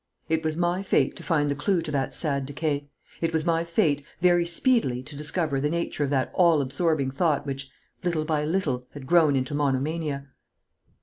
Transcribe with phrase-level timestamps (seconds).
[0.29, 2.89] It was my fate to find the clue to that sad decay;
[3.21, 7.45] it was my fate very speedily to discover the nature of that all absorbing thought
[7.45, 7.69] which,
[8.03, 10.29] little by little, had grown into monomania."